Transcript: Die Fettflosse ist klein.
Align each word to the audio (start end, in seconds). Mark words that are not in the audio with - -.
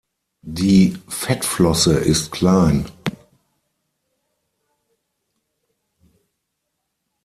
Die 0.41 0.97
Fettflosse 1.07 1.99
ist 1.99 2.31
klein. 2.31 2.87